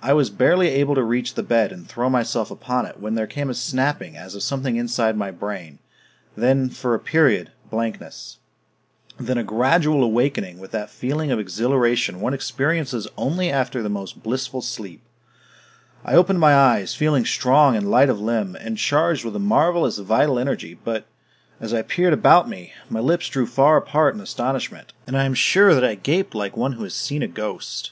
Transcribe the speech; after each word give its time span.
I 0.00 0.14
was 0.14 0.30
barely 0.30 0.68
able 0.68 0.94
to 0.94 1.02
reach 1.02 1.34
the 1.34 1.42
bed 1.42 1.70
and 1.70 1.86
throw 1.86 2.08
myself 2.08 2.50
upon 2.50 2.86
it 2.86 3.00
when 3.00 3.16
there 3.16 3.26
came 3.26 3.50
a 3.50 3.52
snapping 3.54 4.16
as 4.16 4.34
of 4.34 4.42
something 4.42 4.76
inside 4.76 5.14
my 5.14 5.30
brain... 5.30 5.78
then, 6.34 6.70
for 6.70 6.94
a 6.94 6.98
period, 6.98 7.52
blankness... 7.68 8.38
then 9.20 9.36
a 9.36 9.44
gradual 9.44 10.02
awakening 10.02 10.58
with 10.58 10.70
that 10.70 10.88
feeling 10.88 11.30
of 11.30 11.38
exhilaration 11.38 12.22
one 12.22 12.32
experiences 12.32 13.06
only 13.18 13.50
after 13.50 13.82
the 13.82 13.90
most 13.90 14.22
blissful 14.22 14.62
sleep. 14.62 15.02
I 16.02 16.14
opened 16.14 16.40
my 16.40 16.54
eyes, 16.54 16.94
feeling 16.94 17.26
strong 17.26 17.76
and 17.76 17.90
light 17.90 18.08
of 18.08 18.18
limb 18.18 18.56
and 18.58 18.78
charged 18.78 19.22
with 19.22 19.36
a 19.36 19.38
marvelous 19.38 19.98
vital 19.98 20.38
energy 20.38 20.72
but, 20.82 21.04
as 21.60 21.74
I 21.74 21.82
peered 21.82 22.14
about 22.14 22.48
me, 22.48 22.72
my 22.88 23.00
lips 23.00 23.28
drew 23.28 23.44
far 23.46 23.76
apart 23.76 24.14
in 24.14 24.22
astonishment, 24.22 24.94
and 25.06 25.14
I 25.14 25.24
am 25.24 25.34
sure 25.34 25.74
that 25.74 25.84
I 25.84 25.94
gaped 25.94 26.34
like 26.34 26.56
one 26.56 26.72
who 26.72 26.84
has 26.84 26.94
seen 26.94 27.22
a 27.22 27.28
ghost. 27.28 27.90